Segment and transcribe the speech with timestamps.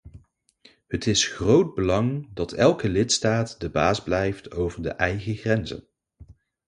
[0.87, 5.87] Het is groot belang dat elke lidstaat de baas blijft over de eigen grenzen.